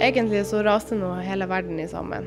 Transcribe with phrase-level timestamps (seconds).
[0.00, 2.26] Egentlig så raste nå hele verden i sammen.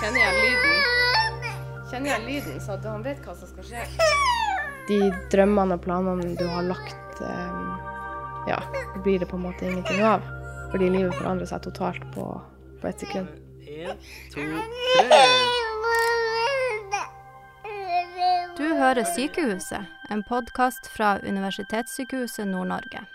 [0.00, 0.74] Kjenner jeg lyden?
[1.90, 3.84] Kjenner jeg lyden, så at han vet hva som skal skje?
[4.90, 4.98] De
[5.32, 7.60] drømmene og planene du har lagt, eh,
[8.50, 8.58] ja,
[9.00, 10.26] blir det på en måte ingenting av.
[10.74, 12.26] Fordi livet forandrer seg totalt på,
[12.82, 13.32] på ett sekund.
[13.64, 13.96] En,
[14.34, 14.44] to,
[14.98, 15.22] tre.
[18.60, 23.06] Du hører Sykehuset, en podkast fra Universitetssykehuset Nord-Norge.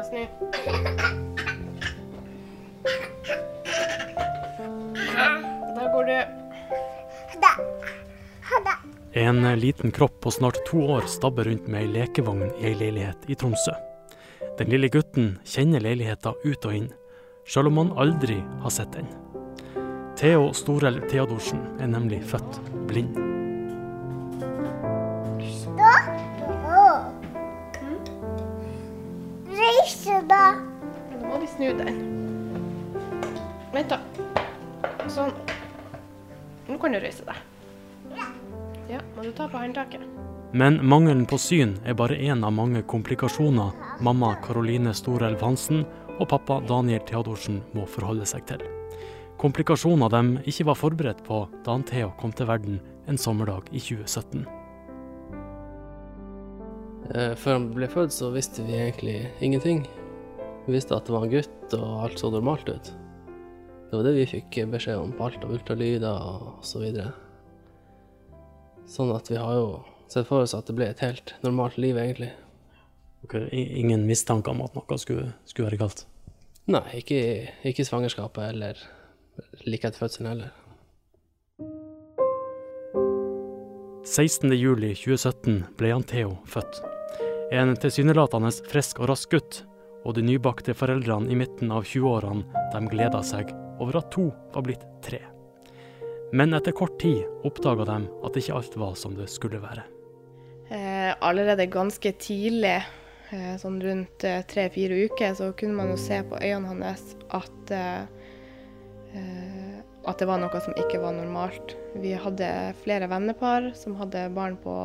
[0.00, 0.22] Deg snu.
[5.76, 6.18] Da går du.
[9.12, 13.26] En liten kropp på snart to år stabber rundt med ei lekevogn i ei leilighet
[13.28, 13.74] i Tromsø.
[14.58, 16.92] Den lille gutten kjenner leiligheta ut og inn,
[17.48, 19.10] sjøl om han aldri har sett den.
[20.20, 23.39] Theo Storell Theodorsen er nemlig født blind.
[29.70, 32.00] Nå må vi snu den.
[33.70, 34.00] Vent, da.
[35.10, 35.30] Sånn.
[36.66, 37.38] Nå kan du reise deg.
[38.90, 40.02] Ja, må du ta på håndtaket.
[40.52, 43.70] Men mangelen på syn er bare én av mange komplikasjoner
[44.02, 45.84] mamma Karoline Storelv Hansen
[46.16, 48.64] og pappa Daniel Theodorsen må forholde seg til.
[49.38, 53.78] Komplikasjoner de ikke var forberedt på da han Theo kom til verden en sommerdag i
[53.78, 54.59] 2017.
[57.14, 59.82] Eh, Før han ble født, så visste vi egentlig ingenting.
[60.66, 62.92] Vi visste at det var en gutt, og alt så normalt ut.
[63.90, 67.10] Det var det vi fikk beskjed om på alt av ultralyder og så videre.
[68.90, 69.72] Sånn at vi har jo
[70.10, 72.30] sett for oss at det ble et helt normalt liv, egentlig.
[73.26, 76.06] Okay, Ingen mistanke om at noe skulle, skulle være galt.
[76.70, 78.78] Nei, ikke, ikke i svangerskapet eller
[79.66, 80.54] like etter fødselen heller.
[84.06, 86.80] 16.07.2017 ble han Theo født.
[87.50, 89.56] En tilsynelatende frisk og rask gutt,
[90.06, 93.50] og de nybakte foreldrene i midten av 20-årene de gleda seg
[93.82, 95.18] over at to var blitt tre.
[96.30, 99.82] Men etter kort tid oppdaga de at ikke alt var som det skulle være.
[100.70, 102.78] Eh, allerede ganske tidlig,
[103.34, 107.74] eh, sånn rundt eh, tre-fire uker, så kunne man jo se på øynene hans at,
[107.74, 108.04] eh,
[109.10, 111.74] eh, at det var noe som ikke var normalt.
[111.98, 114.76] Vi hadde flere vennepar som hadde barn på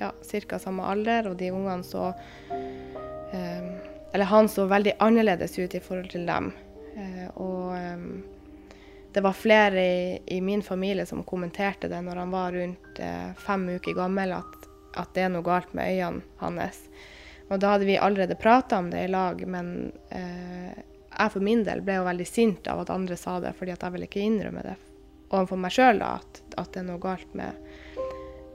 [0.00, 0.10] ja,
[0.48, 0.58] ca.
[0.58, 2.10] samme alder, og de ungene så
[3.32, 3.70] eh,
[4.12, 6.50] Eller han så veldig annerledes ut i forhold til dem.
[6.96, 8.06] Eh, og eh,
[9.12, 13.30] det var flere i, i min familie som kommenterte det når han var rundt eh,
[13.38, 14.68] fem uker gammel, at,
[14.98, 16.82] at det er noe galt med øynene hans.
[17.50, 20.74] Og da hadde vi allerede prata om det i lag, men eh,
[21.10, 23.82] jeg for min del ble jo veldig sint av at andre sa det, fordi at
[23.82, 24.76] jeg ville ikke innrømme det
[25.30, 27.58] overfor meg sjøl at, at det er noe galt med,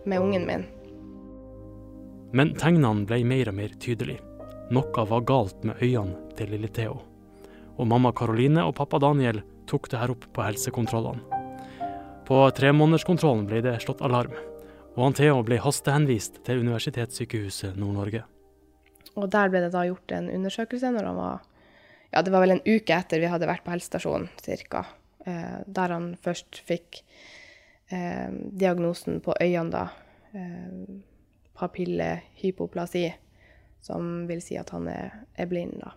[0.06, 0.66] med ungen min.
[2.34, 4.24] Men tegnene ble mer og mer tydelige.
[4.74, 6.98] Noe var galt med øynene til lille Theo.
[7.78, 11.44] Og mamma Karoline og pappa Daniel tok det her opp på helsekontrollene.
[12.26, 14.34] På tremånederskontrollen ble det slått alarm,
[14.96, 18.24] og han Theo ble hastehenvist til Universitetssykehuset Nord-Norge.
[19.16, 21.44] Og der ble det da gjort en undersøkelse når han var
[22.14, 24.86] Ja, det var vel en uke etter vi hadde vært på helsestasjonen, cirka.
[25.28, 27.02] Eh, der han først fikk
[27.92, 29.90] eh, diagnosen på øynene, da.
[30.32, 31.02] Eh,
[31.58, 33.06] papillehypoplasi.
[33.86, 35.94] Som vil si at han er, er blind, da.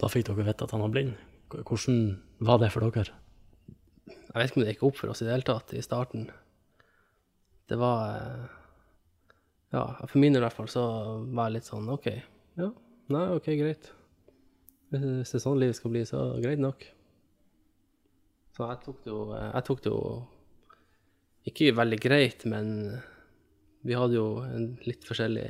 [0.00, 1.12] Da fikk dere vite at han var blind.
[1.52, 1.98] Hvordan
[2.40, 3.18] var det for dere?
[4.08, 6.30] Jeg vet ikke om det gikk opp for oss i det hele tatt i starten.
[7.68, 8.46] Det var eh,
[9.72, 10.82] Ja, for min del i hvert fall så
[11.32, 12.08] var jeg litt sånn OK.
[12.60, 12.70] Ja,
[13.12, 13.92] nei, OK, greit.
[14.92, 16.84] Hvis hvis det er sånn livet skal bli, så greit nok.
[18.52, 20.02] Så jeg tok det jo Jeg tok det jo
[21.48, 22.68] ikke veldig greit, men
[23.82, 25.48] vi hadde jo en litt forskjellig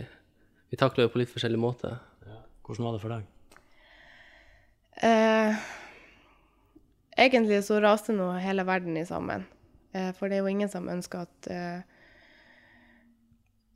[0.72, 1.90] Vi takla jo på litt forskjellig måte.
[2.64, 3.26] Hvordan var det for deg?
[5.04, 5.56] Eh,
[7.18, 9.44] egentlig så raste nå hele verden i sammen.
[9.92, 11.82] Eh, for det er jo ingen som ønsker at, eh,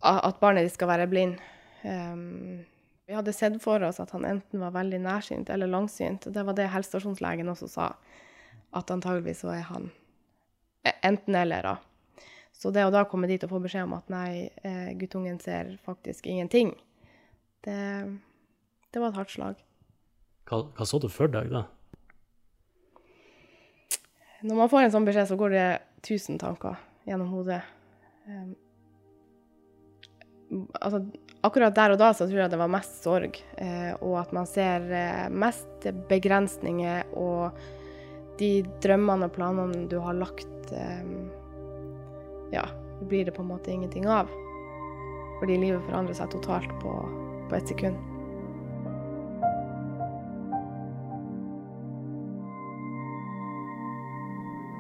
[0.01, 1.37] at barnet ditt skal være blind.
[1.85, 2.65] Em,
[3.07, 6.33] vi hadde sett for oss at han enten var veldig nærsynt eller langsynt.
[6.33, 7.91] Det var det helsestasjonslegen også sa.
[8.75, 9.91] At antageligvis så er han
[10.87, 11.77] e- enten eller, da.
[12.57, 15.75] Så det å da komme dit og få beskjed om at nei, eh, guttungen ser
[15.85, 16.73] faktisk ingenting,
[17.67, 17.79] det,
[18.93, 19.63] det var et hardt slag.
[20.49, 21.67] Hva, hva så du for deg da?
[24.47, 25.67] Når man får en sånn beskjed, så går det
[26.07, 27.61] tusen tanker gjennom hodet.
[28.27, 28.55] Um,
[30.81, 31.01] altså,
[31.47, 34.49] akkurat der og da så tror jeg det var mest sorg, eh, og at man
[34.51, 37.59] ser eh, mest begrensninger og
[38.41, 41.03] de drømmene og planene du har lagt eh,
[42.53, 42.67] Ja,
[43.09, 44.31] blir det på en måte ingenting av.
[45.41, 46.93] Fordi livet forandrer seg totalt på,
[47.49, 47.99] på ett sekund.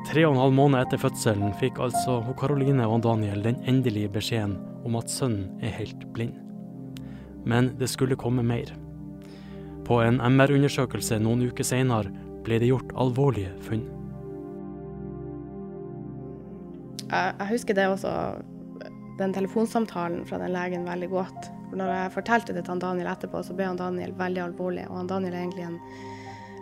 [0.06, 4.54] Tre og en halv måned etter fødselen fikk altså Karoline og Daniel den endelige beskjeden
[4.86, 6.36] om at sønnen er helt blind.
[7.46, 8.70] Men det skulle komme mer.
[9.86, 12.14] På en MR-undersøkelse noen uker senere
[12.46, 13.84] ble det gjort alvorlige funn.
[17.06, 18.12] Jeg, husker det også,
[19.18, 21.48] den telefonsamtalen fra den legen veldig godt.
[21.76, 24.86] Når jeg fortalte det til Daniel etterpå, så ble han Daniel veldig alvorlig.
[24.90, 25.80] Og han Daniel er egentlig en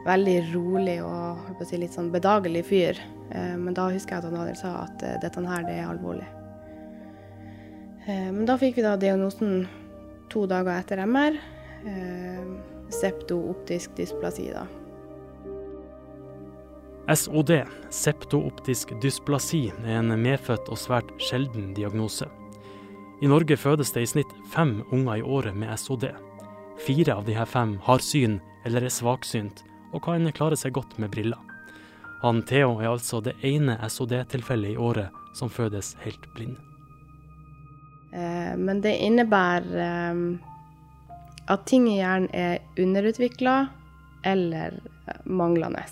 [0.05, 3.00] veldig rolig og si, litt sånn bedagelig fyr.
[3.32, 5.88] Eh, men da husker jeg at han Daniel sa at eh, dette her, det er
[5.88, 6.29] alvorlig.
[8.05, 9.64] Eh, men da fikk vi da diagnosen
[10.32, 11.40] to dager etter MR.
[12.94, 14.64] Septooptisk dysplasi, da.
[17.08, 17.50] SOD,
[17.90, 22.24] septooptisk dysplasi, er en medfødt og svært sjelden diagnose.
[23.20, 26.06] I Norge fødes det i snitt fem unger i året med SOD.
[26.80, 29.60] Fire av de her fem har syn eller er svaksynt,
[29.92, 31.40] og kan klare seg godt med briller.
[32.22, 36.56] Han Theo er altså det ene SOD-tilfellet i året som fødes helt blind.
[38.16, 40.24] Eh, men det innebærer eh,
[41.52, 43.58] at ting i hjernen er underutvikla
[44.24, 45.84] eller eh, manglende.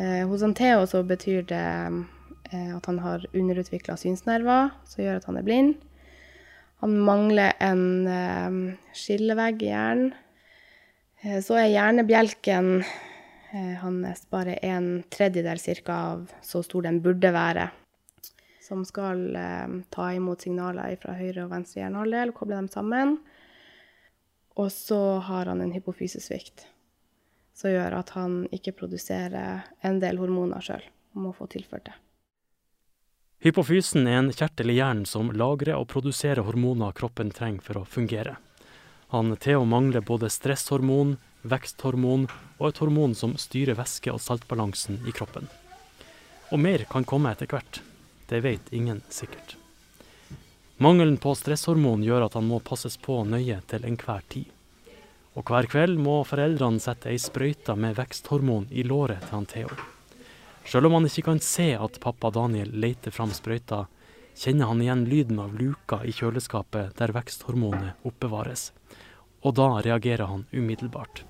[0.00, 1.60] Eh, hos han Theo så betyr det
[2.52, 5.74] eh, at han har underutvikla synsnerver, som gjør at han er blind.
[6.80, 8.56] Han mangler en eh,
[8.96, 10.12] skillevegg i hjernen.
[11.44, 12.78] Så er hjernebjelken
[13.82, 17.66] hans bare en tredjedel cirka av så stor den burde være.
[18.64, 19.20] Som skal
[19.92, 23.18] ta imot signaler fra høyre og venstre hjernehalvdel, koble dem sammen.
[24.56, 26.64] Og så har han en hypofysesvikt
[27.60, 30.84] som gjør at han ikke produserer en del hormoner sjøl.
[31.12, 31.96] Må få tilført det.
[33.44, 37.88] Hypofysen er en kjertel i hjernen som lagrer og produserer hormoner kroppen trenger for å
[37.88, 38.36] fungere.
[39.10, 42.28] Han Theo mangler både stresshormon, veksthormon
[42.58, 45.48] og et hormon som styrer væske- og saltbalansen i kroppen.
[46.52, 47.80] Og mer kan komme etter hvert.
[48.28, 49.56] Det vet ingen sikkert.
[50.76, 54.46] Mangelen på stresshormon gjør at han må passes på nøye til enhver tid.
[55.40, 59.70] Og hver kveld må foreldrene sette ei sprøyte med veksthormon i låret til han Theo.
[60.68, 63.86] Selv om han ikke kan se at pappa Daniel leter fram sprøyta,
[64.36, 68.68] kjenner han igjen lyden av luka i kjøleskapet der veksthormonet oppbevares.
[69.40, 71.24] Og da reagerer han umiddelbart.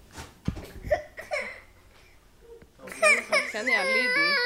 [2.91, 4.39] Kjenner jeg lyden,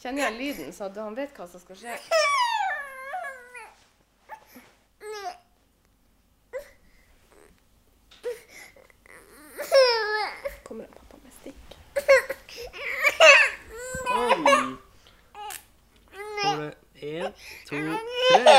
[0.00, 1.98] Kjenner jeg lyden så han vet hva som skal skje.
[10.70, 11.68] Kommer en pappa med stikk?
[14.14, 14.34] Oi.
[16.42, 17.32] Kommer det én,
[17.66, 18.54] to, tre.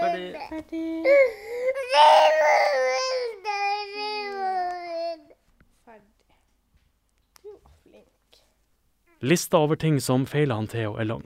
[0.00, 0.34] Ferdig.
[0.48, 0.86] Ferdig.
[5.84, 6.34] Ferdig.
[7.42, 8.42] Du var flink.
[9.28, 11.24] Lista over ting som feiler han Theo er lang.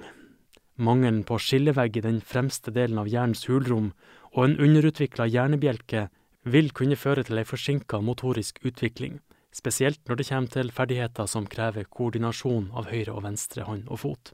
[0.74, 3.92] Mangelen på skillevegg i den fremste delen av hjernens hulrom
[4.32, 6.08] og en underutvikla hjernebjelke
[6.54, 9.20] vil kunne føre til ei forsinka motorisk utvikling,
[9.54, 14.02] spesielt når det kommer til ferdigheter som krever koordinasjon av høyre og venstre hånd og
[14.02, 14.32] fot.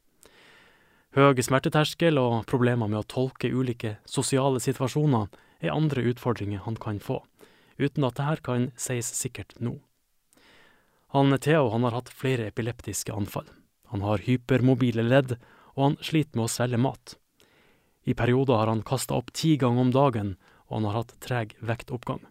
[1.13, 5.29] Høy smerteterskel og problemer med å tolke ulike sosiale situasjoner
[5.61, 7.21] er andre utfordringer han kan få,
[7.77, 9.77] uten at dette kan sies sikkert nå.
[11.13, 13.58] Han Theo han har hatt flere epileptiske anfall.
[13.93, 15.37] Han har hypermobile ledd,
[15.77, 17.17] og han sliter med å svelge mat.
[18.09, 20.35] I perioder har han kasta opp ti ganger om dagen,
[20.69, 22.23] og han har hatt treg vektoppgang.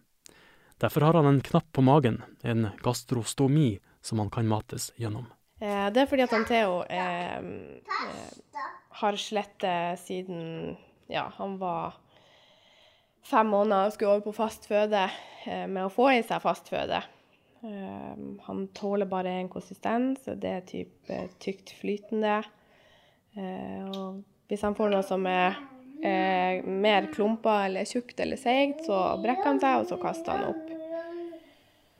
[0.78, 5.26] Derfor har han en knapp på magen, en gastrostomi, som han kan mates gjennom.
[5.60, 8.66] Eh, det er fordi at han Theo eh, eh,
[9.00, 10.76] har slettet siden
[11.10, 11.96] ja, han var
[13.26, 15.08] fem måneder og skulle over på fast føde
[15.46, 17.00] eh, med å få i seg fast føde.
[17.62, 18.14] Eh,
[18.46, 21.12] han tåler bare en konsistens, og det er typ
[21.42, 22.42] tykt flytende.
[23.34, 25.58] Eh, og hvis han får noe som er
[26.02, 30.52] eh, mer klumpa eller tjukt eller seigt, så brekker han seg, og så kaster han
[30.52, 30.74] opp.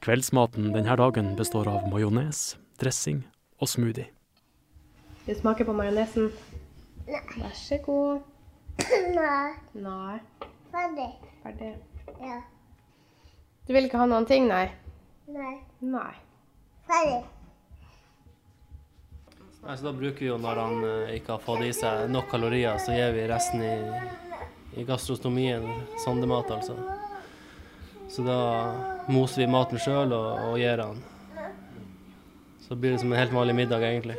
[0.04, 3.24] Kveldsmaten denne dagen består av majones, dressing
[3.58, 4.06] og smoothie.
[5.26, 6.30] Vil du smake på majonesen?
[7.08, 7.22] Nei.
[7.34, 8.20] Vær så god.
[9.16, 9.48] Nei.
[9.74, 10.18] Nei.
[10.72, 11.08] Ferdig.
[11.42, 11.72] Ferdig.
[12.22, 12.38] Ja.
[13.66, 14.68] Du vil ikke ha noen ting, nei?
[15.28, 15.56] Nei.
[15.78, 16.14] Nei.
[16.88, 17.24] Ferdig.
[19.62, 22.30] Nei, så da bruker vi jo når han eh, ikke har fått i seg nok
[22.30, 23.74] kalorier, så gir vi resten i,
[24.80, 25.66] i gastrostomien,
[26.04, 26.78] sondemat altså.
[28.08, 28.38] Så da
[29.12, 31.02] moser vi maten sjøl og, og gir han.
[32.64, 34.16] Så blir det som en helt vanlig middag, egentlig.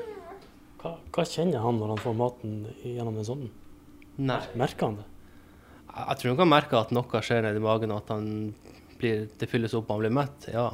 [0.83, 3.47] Hva, hva kjenner han når han får maten gjennom en sånn?
[4.19, 4.43] Nei.
[4.59, 5.07] Merker han det?
[5.89, 8.29] Jeg jeg tror han kan merker at noe skjer nedi magen, og at han
[8.99, 10.47] blir, det fylles opp og han blir mett.
[10.53, 10.67] Ja.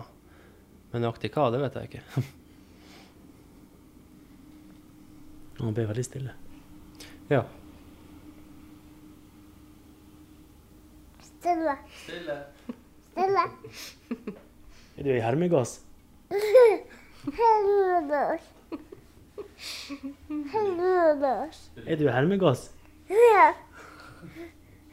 [0.93, 2.03] Men nøyaktig hva, det vet jeg ikke.
[5.61, 6.31] Han ble veldig stille.
[7.31, 7.41] ja.
[11.25, 11.73] Stille.
[12.01, 12.35] Stille.
[13.11, 13.43] Stille.
[14.97, 15.71] Er du i hermegass?
[17.39, 18.45] Hermegass.
[20.53, 21.59] Hermegass.
[21.85, 22.61] Er du i hermegass?
[23.11, 23.45] Ja.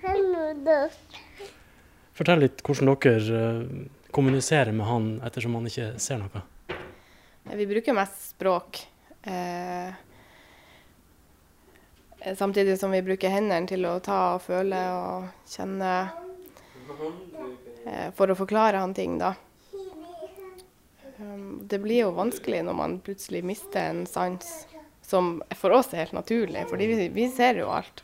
[0.02, 0.96] Hermegass.
[2.18, 3.40] Fortell litt hvordan dere
[4.12, 6.42] eh, kommuniserer med han ettersom han ikke ser noe.
[7.52, 8.86] Vi bruker mest språk.
[9.22, 9.94] Eh,
[12.36, 15.94] samtidig som vi bruker hendene til å ta og føle og kjenne
[17.86, 19.34] eh, for å forklare han ting, da.
[21.22, 24.66] Um, det blir jo vanskelig når man plutselig mister en sans
[25.02, 28.02] som for oss er helt naturlig, fordi vi, vi ser jo alt.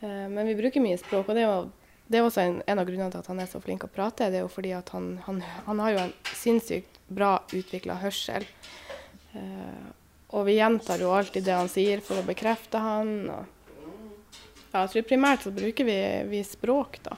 [0.00, 2.80] Eh, men vi bruker mye språk, og det er jo det er også en, en
[2.80, 4.28] av grunnene til at han er så flink å prate.
[4.32, 8.44] Det er jo fordi at han, han, han har jo en sinnssykt bra utvikla hørsel.
[9.32, 9.88] Uh,
[10.36, 13.14] og vi gjentar jo alltid det han sier for å bekrefte han.
[13.32, 13.78] Og,
[14.74, 17.16] ja, jeg tror primært så bruker vi, vi språk, da.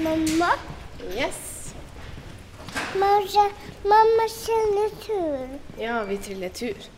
[0.00, 0.52] Mamma.
[1.10, 1.74] Yes.
[2.94, 3.44] Mamma,
[3.82, 5.58] mamma kjenner tur.
[5.82, 6.88] Ja, vi triller tur.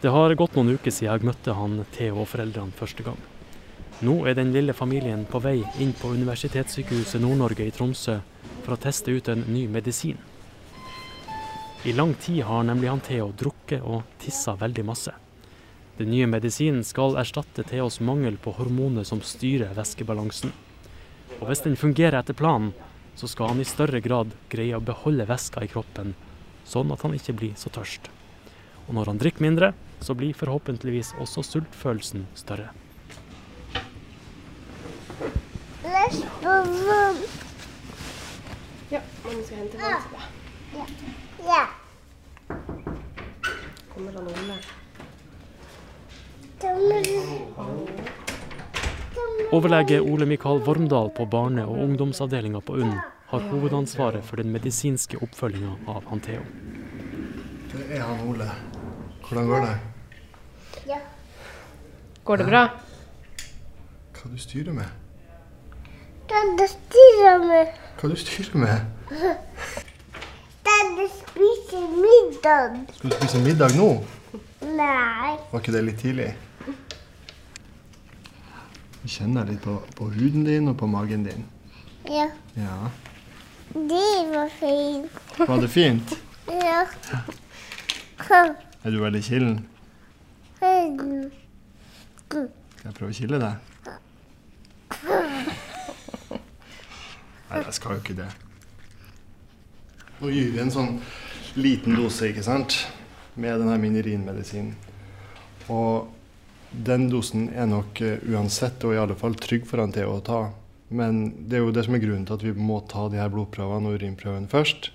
[0.00, 3.16] Det har gått noen uker siden jeg møtte han Theo og foreldrene første gang.
[4.06, 8.20] Nå er den lille familien på vei inn på Universitetssykehuset Nord-Norge i Tromsø
[8.62, 10.20] for å teste ut en ny medisin.
[11.82, 15.16] I lang tid har nemlig han Theo drukket og tissa veldig masse.
[15.98, 20.54] Den nye medisinen skal erstatte Theos mangel på hormoner som styrer væskebalansen.
[21.40, 22.70] Og hvis den fungerer etter planen,
[23.18, 26.14] så skal han i større grad greie å beholde væska i kroppen,
[26.62, 28.12] sånn at han ikke blir så tørst.
[28.86, 32.68] Og når han drikker mindre, så blir forhåpentligvis også sultfølelsen større.
[38.90, 40.88] Ja, mamma skal hente vann til deg.
[41.44, 41.62] Ja.
[43.94, 44.56] Kommer han Ole?
[46.60, 47.02] Kommer
[49.52, 55.20] Overlege Ole Mikael Vormdal på barne- og ungdomsavdelinga på UNN har hovedansvaret for den medisinske
[55.20, 56.42] oppfølginga av han Theo.
[57.72, 58.48] Det er han Ole.
[59.28, 59.87] Hvordan går det?
[62.28, 62.60] Går det bra?
[64.18, 64.88] Hva du styrer med?
[66.28, 67.70] Hva du styrer med?
[68.00, 68.80] Hva du styrer med?
[70.68, 72.76] Dadda spiser middag.
[72.98, 73.86] Skal du spise middag nå?
[74.76, 75.32] Nei.
[75.54, 76.28] Var ikke det litt tidlig?
[79.06, 81.46] Jeg kjenner litt på, på huden din og på magen din.
[82.12, 82.28] Ja,
[82.60, 82.76] Ja.
[83.72, 85.18] det var fint.
[85.48, 86.12] Var det fint?
[86.52, 86.84] Ja.
[88.20, 88.52] Kom.
[88.84, 89.60] Er du veldig kilden?
[90.60, 91.30] Hei.
[92.28, 93.54] Skal jeg prøve å kile deg?
[97.48, 98.28] Nei, jeg skal jo ikke det.
[100.18, 100.98] Nå gir vi en sånn
[101.56, 102.76] liten dose, ikke sant,
[103.40, 104.74] med denne minerinmedisinen.
[105.72, 106.12] Og
[106.72, 110.20] den dosen er nok eh, uansett, og i alle fall trygg for han til å
[110.24, 110.42] ta.
[110.92, 113.32] Men det er jo det som er grunnen til at vi må ta de her
[113.32, 114.90] blodprøvene og urinprøvene først.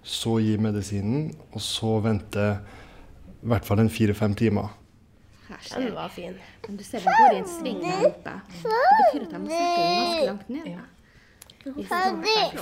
[0.00, 4.79] Så gi medisinen, og så vente i hvert fall en fire-fem timer.
[5.50, 6.38] Her ser Den var fin.
[6.66, 8.34] Men du ser den går i en sving der oppe.
[8.62, 10.66] Det betyr at jeg må sette den ganske langt ned.
[10.70, 10.86] Ja.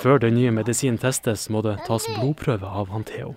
[0.01, 3.35] Før den nye medisinen testes, må det tas blodprøve av han Theo.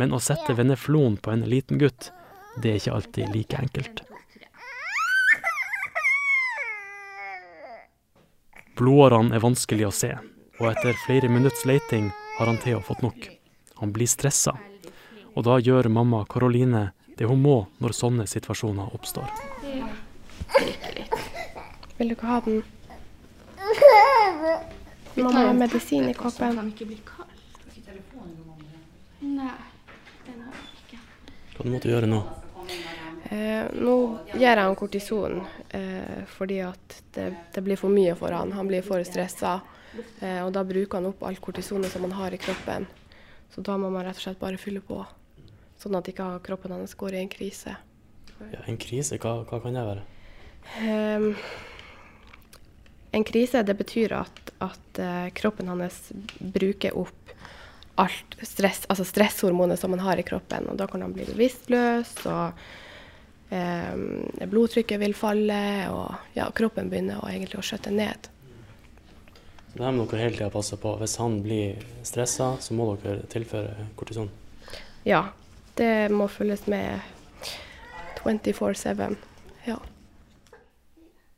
[0.00, 2.08] Men å sette veneflon på en liten gutt,
[2.56, 4.02] det er ikke alltid like enkelt.
[8.80, 10.10] Blodårene er vanskelig å se,
[10.58, 13.28] og etter flere minutts leiting har han Theo fått nok.
[13.82, 14.56] Han blir stressa,
[15.36, 16.88] og da gjør mamma Karoline
[17.22, 19.28] det hun må når sånne situasjoner oppstår.
[21.98, 22.64] Vil du ikke ha den?
[25.14, 26.58] Mamma har medisin i koppen.
[26.58, 27.28] Den ikke blir kald.
[29.22, 29.54] Nei,
[30.26, 31.00] den har jeg ikke.
[31.54, 32.20] Hva du måtte gjøre nå?
[33.30, 33.96] Eh, nå
[34.32, 35.38] gir jeg han kortison
[35.78, 38.50] eh, fordi at det, det blir for mye for han.
[38.58, 39.60] Han blir for stressa.
[40.18, 42.90] Eh, og da bruker han opp alt kortisonet som han har i kroppen.
[43.54, 45.04] Så da må man rett og slett bare fylle på.
[45.82, 47.74] Sånn at ikke kroppen hans går i en krise.
[48.52, 50.04] Ja, en krise, hva, hva kan det være?
[50.82, 51.32] Um,
[53.12, 55.98] en krise det betyr at, at eh, kroppen hans
[56.38, 57.34] bruker opp
[58.00, 60.70] alt stress, altså stresshormonet som han har i kroppen.
[60.72, 62.62] Og da kan han bli bevisstløs og
[63.50, 64.06] um,
[64.48, 65.60] blodtrykket vil falle,
[65.92, 68.30] og ja, kroppen begynner å, egentlig å skjøtte ned.
[69.72, 70.94] Så det må dere hele tida passe på.
[71.00, 74.32] Hvis han blir stressa, så må dere tilføre kortison.
[75.04, 75.26] Ja,
[75.78, 77.00] det må følges med
[78.22, 79.16] 24-7.
[79.66, 79.78] Ja.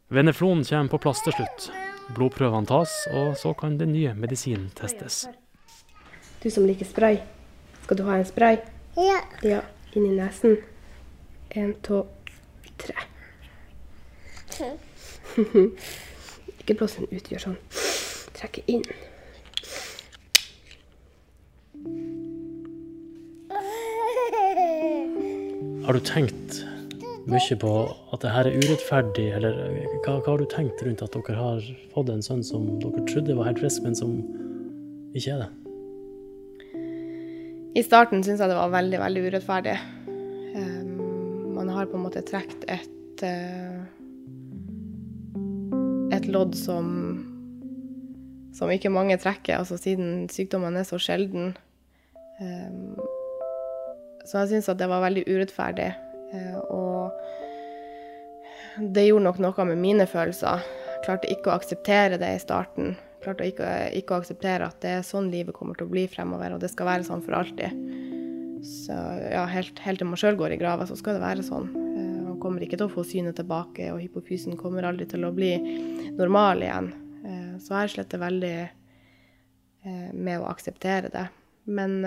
[0.09, 1.71] Veneflon kommer på plass til slutt.
[2.15, 5.25] Blodprøvene tas, og så kan den nye medisinen testes.
[6.43, 7.23] Du som liker spray,
[7.85, 8.61] skal du ha en spray?
[9.01, 9.23] Ja.
[9.43, 9.63] Ja,
[9.97, 10.59] inn i nesen.
[11.51, 12.05] En, to,
[12.79, 12.95] tre.
[16.59, 17.59] Ikke blås den ut, gjør sånn.
[18.37, 18.85] Trekke inn.
[25.85, 26.63] Har du tenkt
[27.29, 27.73] mye på
[28.13, 29.59] at det her er urettferdig, eller
[30.05, 33.37] hva, hva har du tenkt rundt at dere har fått en sønn som dere trodde
[33.37, 34.15] var helt frisk, men som
[35.13, 35.51] ikke er det?
[37.77, 39.77] I starten syns jeg det var veldig, veldig urettferdig.
[40.55, 43.85] Um, man har på en måte trukket et uh,
[46.17, 46.89] et lodd som
[48.55, 51.57] som ikke mange trekker, altså siden sykdommen er så sjelden.
[52.41, 53.04] Um,
[54.25, 55.91] så jeg syns at det var veldig urettferdig.
[56.35, 57.01] Uh, og
[58.95, 60.65] det gjorde nok noe med mine følelser.
[60.65, 62.95] Jeg klarte ikke å akseptere det i starten.
[63.25, 66.57] Klarte ikke, ikke å akseptere at det er sånn livet kommer til å bli fremover,
[66.57, 67.71] og det skal være sånn for alltid.
[68.65, 68.97] Så
[69.29, 71.69] ja, helt, helt til man sjøl går i grava, så skal det være sånn.
[71.77, 75.35] Uh, man kommer ikke til å få synet tilbake, og hypofysen kommer aldri til å
[75.37, 75.53] bli
[76.17, 76.89] normal igjen.
[77.25, 78.57] Uh, så jeg sletter veldig
[80.17, 81.27] med å akseptere det.
[81.69, 81.99] Men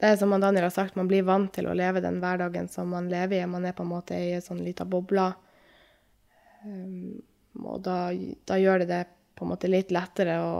[0.00, 2.90] det er som Daniel har sagt, man blir vant til å leve den hverdagen som
[2.90, 3.46] man lever i.
[3.46, 5.28] Man er på en måte i en sånn lita boble.
[6.64, 7.22] Um,
[7.62, 8.08] og da,
[8.48, 9.04] da, gjør det det
[9.38, 10.56] på en måte litt lettere å,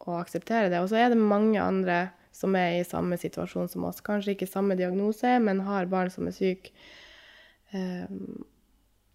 [0.00, 0.80] å akseptere det.
[0.80, 4.00] Og så er det mange andre som er i samme situasjon som oss.
[4.04, 6.72] Kanskje ikke samme diagnose, men har barn som er syke.
[7.74, 8.46] Um,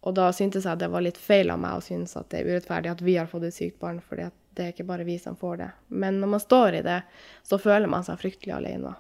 [0.05, 2.53] og da syntes jeg det var litt feil av meg å synes at det er
[2.53, 5.35] urettferdig at vi har fått et sykt barn, for det er ikke bare vi som
[5.35, 5.73] får det.
[5.89, 7.01] Men når man står i det,
[7.43, 8.93] så føler man seg fryktelig alene.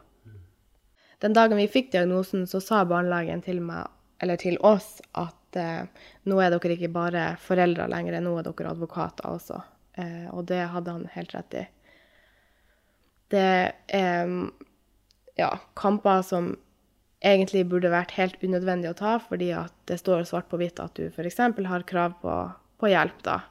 [1.19, 3.89] Den dagen vi fikk diagnosen, så sa barnelagen til meg,
[4.23, 5.83] eller til oss, at eh,
[6.29, 9.59] nå er dere ikke bare foreldre lenger, nå er dere advokater også.
[9.99, 11.65] Eh, og det hadde han helt rett i.
[13.29, 13.45] Det
[13.93, 14.31] er
[15.37, 16.55] ja, kamper som
[17.19, 20.95] egentlig burde vært helt unødvendig å ta, fordi at det står svart på hvitt at
[20.97, 21.39] du f.eks.
[21.39, 22.35] har krav på,
[22.79, 23.41] på hjelp, da.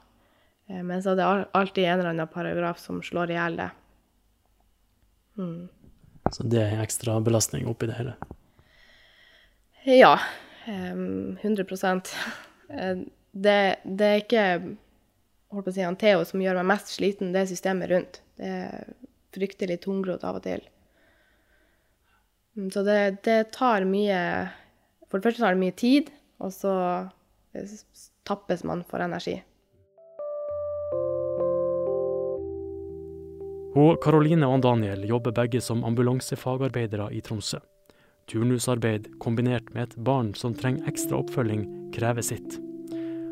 [0.69, 1.27] Eh, men så er det
[1.57, 3.69] alltid en eller annen paragraf som slår i hjel det.
[5.39, 5.69] Mm.
[6.35, 8.15] Så det er ekstra belastning oppi det hele?
[9.87, 10.19] Ja.
[10.67, 11.65] Um, 100
[13.31, 14.45] det, det er ikke
[15.49, 18.21] holdt på å si, han Theo som gjør meg mest sliten, det er systemet rundt.
[18.37, 18.91] Det er
[19.35, 20.63] fryktelig tungrodd av og til.
[22.73, 24.19] Så det, det, tar mye
[25.07, 26.09] For det første tar det mye tid,
[26.43, 26.73] og så
[28.27, 29.39] tappes man for energi.
[33.79, 37.61] Hun, Karoline og Daniel jobber begge som ambulansefagarbeidere i Tromsø.
[38.27, 41.61] Turnusarbeid kombinert med et barn som trenger ekstra oppfølging,
[41.95, 42.57] krever sitt.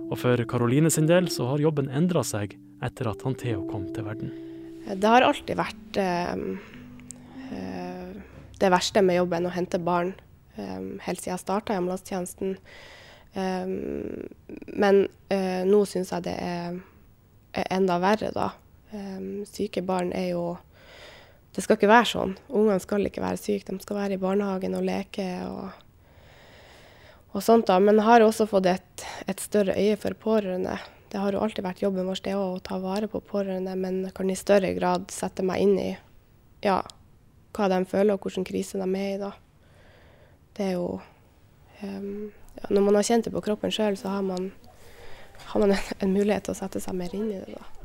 [0.07, 2.55] Og for Karoline sin del så har jobben endra seg
[2.85, 4.31] etter at han Theo kom til verden.
[4.87, 6.39] Det har alltid vært eh,
[8.63, 10.13] det verste med jobben å hente barn,
[10.55, 10.79] eh,
[11.09, 12.55] helt siden jeg starta i ambulansetjenesten.
[13.35, 13.67] Eh,
[14.85, 16.79] men eh, nå syns jeg det er,
[17.51, 18.47] er enda verre, da.
[18.91, 20.57] Um, syke barn er jo
[21.51, 22.35] Det skal ikke være sånn.
[22.53, 23.73] Ungene skal ikke være syke.
[23.73, 25.71] De skal være i barnehagen og leke og,
[27.33, 27.65] og sånt.
[27.65, 27.79] da.
[27.81, 30.75] Men har også fått et, et, større øye for pårørende.
[31.09, 34.29] Det har jo alltid vært jobben vår det å ta vare på pårørende, men kan
[34.29, 35.89] i større grad sette meg inn i
[36.61, 36.83] ja,
[37.57, 39.31] hva de føler og hvilken krise de er i da.
[40.57, 40.99] Det er jo
[41.81, 44.51] um, ja, Når man har kjent det på kroppen sjøl, så har man,
[45.47, 47.57] har man en, en mulighet til å sette seg mer inn i det.
[47.57, 47.76] da.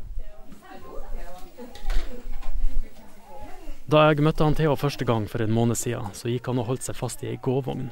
[3.93, 6.71] Da jeg møtte han Theo første gang for en måned siden, så gikk han og
[6.71, 7.91] holdt seg fast i ei gåvogn.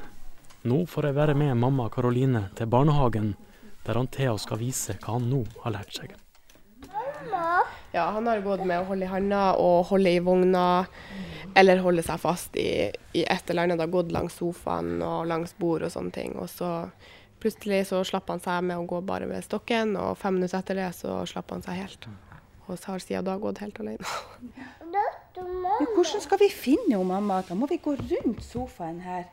[0.65, 3.35] Nå får jeg være med mamma Karoline til barnehagen,
[3.85, 6.15] der han Theo skal vise hva han nå har lært seg.
[7.93, 10.65] Ja, han har gått med å holde i handa og holde i vogna,
[11.53, 13.77] eller holde seg fast i, i et eller annet.
[13.77, 16.33] Det har gått langs sofaen og langs bord og sånne ting.
[16.41, 16.71] Og så
[17.43, 20.81] plutselig så slapp han seg med å gå bare med stokken, og fem minutter etter
[20.81, 22.09] det så slapp han seg helt.
[22.71, 24.05] Og så har siden da gått helt alene.
[24.81, 27.41] Men hvordan skal vi finne jo mamma?
[27.47, 29.25] Da må vi gå rundt sofaen her.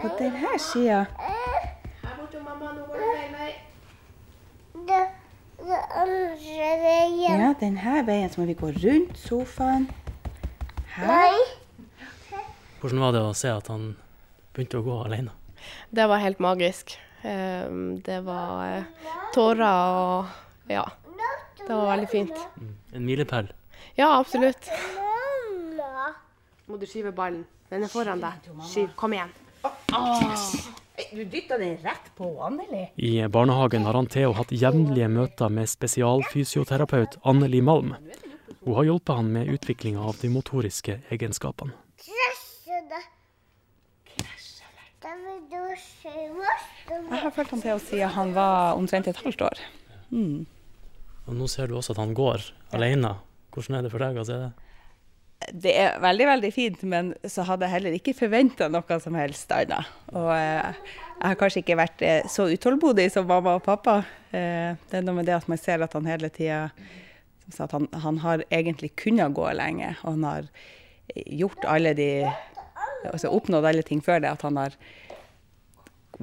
[0.00, 1.04] På denne sida.
[1.14, 2.72] Her borte, mamma.
[2.74, 3.52] Nå går det feil vei.
[5.64, 7.44] Det andre veien.
[7.44, 9.86] Ja, denne veien så må vi gå rundt sofaen.
[10.96, 11.38] Her.
[12.80, 13.92] Hvordan var det å se at han
[14.54, 15.30] begynte å gå alene?
[15.94, 16.98] Det var helt magisk.
[17.22, 17.70] Eh,
[18.04, 20.84] det var eh, tårer og Ja.
[21.66, 22.36] Det var veldig fint.
[22.92, 23.48] En milepæl.
[23.96, 24.68] Ja, absolutt.
[26.66, 27.44] Må du skyve ballen?
[27.70, 28.48] Den er foran deg.
[28.68, 28.90] Skyv.
[28.96, 29.32] Kom igjen.
[31.10, 32.84] Du dytta den rett på Anneli.
[32.96, 37.94] I barnehagen har han Theo hatt jevnlige møter med spesialfysioterapeut Anneli Malm.
[38.64, 41.74] Hun har hjulpet han med utviklinga av de motoriske egenskapene.
[47.10, 49.64] Jeg har fulgt han Theo siden han var omtrent et halvt år.
[50.10, 50.46] Mm.
[51.24, 52.44] Og nå ser du også at han går
[52.76, 53.14] alene.
[53.54, 54.52] Hvordan er det for deg å se det?
[55.52, 59.50] Det er veldig, veldig fint, men så hadde jeg heller ikke forventa noe som helst
[59.52, 59.90] annet.
[60.16, 60.78] Og eh,
[61.18, 63.98] jeg har kanskje ikke vært eh, så utålmodig som mamma og pappa.
[64.32, 66.68] Eh, det er noe med det at man ser at han hele tida
[67.60, 69.92] at han, han har egentlig kunnet gå lenge.
[70.02, 70.50] Og han har
[71.26, 72.10] gjort alle de
[73.04, 74.30] Altså oppnådd alle ting før det.
[74.32, 74.78] At han har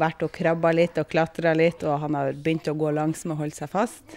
[0.02, 3.44] vært og krabba litt og klatra litt, og han har begynt å gå langsomt og
[3.44, 4.16] holde seg fast.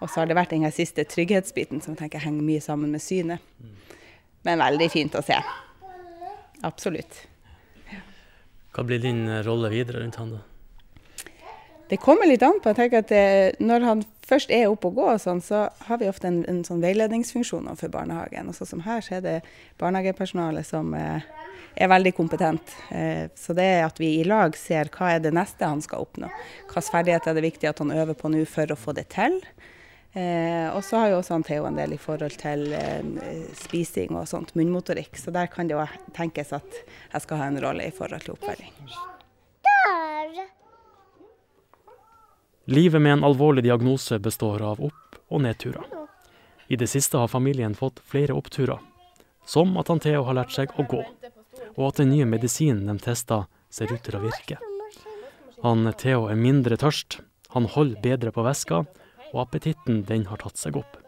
[0.00, 3.44] Og så har det vært den siste trygghetsbiten som tenker henger mye sammen med synet.
[4.46, 5.36] Men veldig fint å se.
[6.64, 7.26] Absolutt.
[8.70, 10.40] Hva blir din eh, rolle videre rundt han da?
[11.90, 12.70] Det kommer litt an på.
[12.70, 15.98] Jeg tenker at det, Når han først er oppe og går, og sånn, så har
[15.98, 18.46] vi ofte en, en sånn veiledningsfunksjon overfor barnehagen.
[18.46, 19.36] Og sånn som her, så er det
[19.82, 21.26] barnehagepersonalet som eh,
[21.74, 22.76] er veldig kompetent.
[22.94, 26.06] Eh, så det er at vi i lag ser hva er det neste han skal
[26.06, 26.30] oppnå.
[26.70, 29.40] Hvilke ferdigheter er det viktig at han øver på nå for å få det til.
[30.12, 34.16] Eh, og så har jo også han Theo en del i forhold til eh, spising
[34.18, 35.14] og sånt, munnmotorikk.
[35.20, 38.34] Så der kan det jo tenkes at jeg skal ha en rolle i forhold til
[38.34, 38.74] oppfølging.
[42.70, 45.86] Livet med en alvorlig diagnose består av opp- og nedturer.
[46.70, 48.78] I det siste har familien fått flere oppturer,
[49.46, 51.00] som at han Theo har lært seg å gå,
[51.74, 54.58] og at den nye medisinen de testa, ser ut til å virke.
[55.62, 57.20] Han Theo er mindre tørst,
[57.54, 58.84] han holder bedre på væska,
[59.32, 60.98] og appetitten den har tatt seg opp.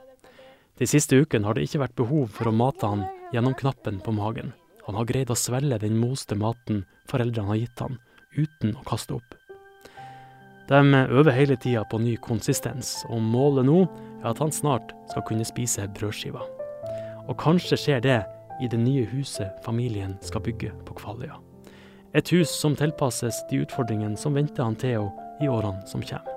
[0.79, 3.05] De siste ukene har det ikke vært behov for å mate han
[3.35, 4.53] gjennom knappen på magen.
[4.87, 7.99] Han har greid å svelge den moste maten foreldrene har gitt han,
[8.35, 9.37] uten å kaste opp.
[10.71, 10.81] De
[11.19, 13.83] øver hele tida på ny konsistens, og målet nå
[14.23, 16.45] er at han snart skal kunne spise brødskiver.
[17.29, 18.21] Og kanskje skjer det
[18.63, 21.37] i det nye huset familien skal bygge på Kvaløya.
[22.15, 25.11] Et hus som tilpasses de utfordringene som venter han Theo
[25.43, 26.29] i årene som kommer.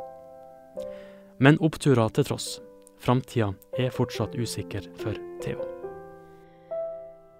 [1.40, 2.60] Men oppturer til tross,
[3.04, 5.60] framtida er fortsatt usikker for Theo.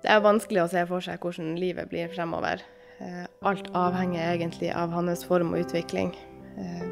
[0.04, 2.62] Det er vanskelig å se for seg hvordan livet blir fremover.
[3.02, 6.14] Eh, Alt avhenger egentlig av hans form og utvikling.
[6.58, 6.86] Eh,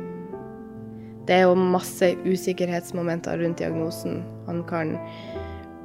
[1.25, 4.23] Det er jo masse usikkerhetsmomenter rundt diagnosen.
[4.45, 4.97] Han kan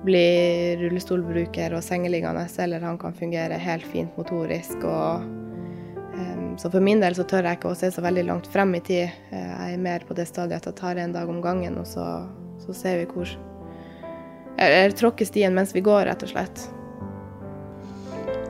[0.02, 4.82] bli rullestolbruker og sengeliggende, eller han kan fungere helt fint motorisk.
[4.82, 5.22] Og,
[6.58, 8.80] så for min del så tør jeg ikke å se så veldig langt frem i
[8.84, 9.12] tid.
[9.30, 11.86] Eh, Jeg er mer på det stadiet at jeg tar en dag om gangen, og
[11.86, 12.06] så,
[12.64, 13.28] så ser vi hvor
[14.58, 16.64] Eller tråkker stien mens vi går, rett og slett.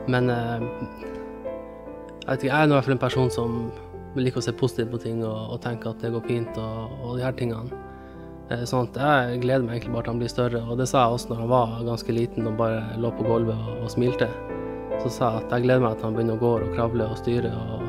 [0.09, 0.65] Men eh,
[2.23, 3.59] jeg vet ikke, jeg er i hvert fall en person som
[4.17, 7.19] liker å se positivt på ting og, og tenke at det går fint og, og
[7.19, 7.69] de her tingene.
[8.49, 11.03] Eh, Sånn at jeg gleder meg egentlig bare til han blir større, og det sa
[11.05, 14.31] jeg også når han var ganske liten og bare lå på gulvet og, og smilte.
[14.99, 17.21] Så sa jeg at jeg gleder meg til han begynner å gå og kravle og
[17.21, 17.85] styre og,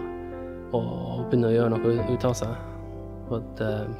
[0.72, 2.54] og, begynne å gjøre noe ut- av seg.
[3.30, 3.90] Og at, eh,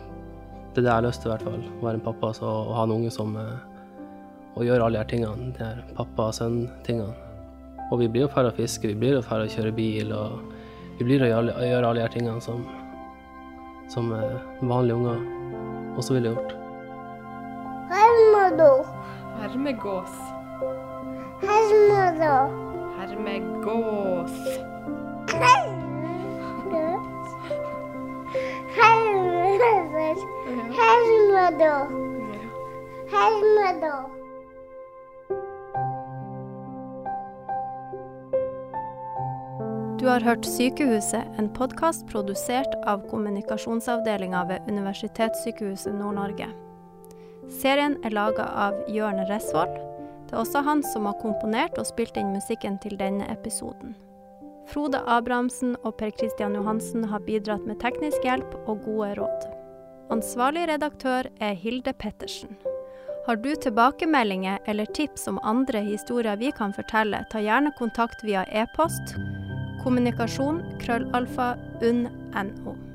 [0.74, 2.46] det er det jeg har lyst til i hvert fall, å være en pappa så,
[2.46, 3.58] og ha en unge som eh,
[4.56, 7.14] og gjøre alle de her tingene, de her pappa-sønn-tingene.
[7.90, 10.40] Og vi blir jo ferdig å fiske, vi blir jo ferdig å kjøre bil, og
[10.98, 12.64] vi blir å gjøre, å gjøre alle de her tingene som,
[13.90, 16.56] som eh, vanlige unger også ville gjort.
[17.90, 18.72] Hermedo.
[19.40, 20.16] Hermegås.
[21.42, 22.34] Hermado.
[22.98, 24.34] Hermegås.
[30.00, 30.16] Hermado.
[30.78, 31.88] Hermado.
[33.10, 34.10] Hermado.
[39.98, 46.48] Du har hørt Sykehuset, en podkast produsert av kommunikasjonsavdelinga ved Universitetssykehuset Nord-Norge.
[47.60, 49.76] Serien er laga av Jørn Resvoll.
[50.28, 53.92] Det er også han som har komponert og spilt inn musikken til denne episoden.
[54.72, 59.59] Frode Abrahamsen og Per Christian Johansen har bidratt med teknisk hjelp og gode råd.
[60.10, 62.56] Ansvarlig redaktør er Hilde Pettersen.
[63.26, 68.42] Har du tilbakemeldinger eller tips om andre historier vi kan fortelle, ta gjerne kontakt via
[68.50, 69.14] e-post
[69.84, 71.52] kommunikasjon krøllalfa
[71.86, 72.89] unn.no.